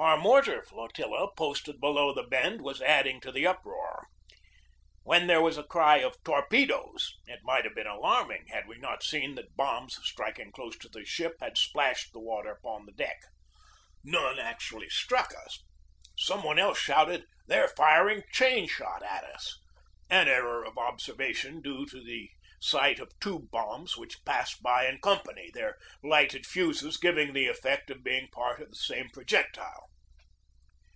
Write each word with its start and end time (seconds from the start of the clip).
Our 0.00 0.16
mortar 0.16 0.62
flotilla 0.62 1.32
posted 1.36 1.80
below 1.80 2.14
the 2.14 2.22
bend 2.22 2.62
was 2.62 2.80
adding 2.80 3.20
to 3.20 3.32
the 3.32 3.48
up 3.48 3.56
92 3.64 3.64
GEORGE 3.64 3.74
DEWEY 3.74 3.98
roar. 3.98 4.06
When 5.02 5.26
there 5.26 5.42
was 5.42 5.58
a 5.58 5.64
cry 5.64 5.98
of 5.98 6.22
"Torpedoes!" 6.22 7.16
it 7.26 7.40
might 7.42 7.64
have 7.64 7.74
been 7.74 7.88
alarming 7.88 8.46
had 8.46 8.68
we 8.68 8.78
not 8.78 9.02
seen 9.02 9.34
that 9.34 9.56
bombs 9.56 9.96
striking 10.04 10.52
close 10.52 10.78
to 10.78 10.88
the 10.88 11.04
ship 11.04 11.34
had 11.40 11.58
splashed 11.58 12.12
the 12.12 12.20
water 12.20 12.52
upon 12.52 12.86
the 12.86 12.92
deck. 12.92 13.18
None 14.04 14.38
actually 14.38 14.88
struck 14.88 15.34
us. 15.44 15.64
Some 16.16 16.44
one 16.44 16.60
else 16.60 16.78
shouted, 16.78 17.24
"They're 17.48 17.68
firing 17.68 18.22
chain 18.32 18.68
shot 18.68 19.02
at 19.02 19.24
us!" 19.24 19.58
an 20.08 20.28
error 20.28 20.64
of 20.64 20.78
observation 20.78 21.60
due 21.60 21.86
to 21.86 22.02
the 22.02 22.30
sight 22.60 22.98
of 22.98 23.12
two 23.20 23.46
bombs 23.52 23.96
which 23.96 24.24
passed 24.24 24.60
by 24.62 24.84
in 24.86 24.98
company, 25.00 25.48
their 25.54 25.76
lighted 26.02 26.44
fuses 26.44 26.96
giving 26.96 27.32
the 27.32 27.46
effect 27.46 27.88
of 27.88 28.02
being 28.02 28.26
part 28.32 28.60
of 28.60 28.68
the 28.70 28.74
same 28.76 29.08
pro 29.12 29.22
jectile. 29.22 29.84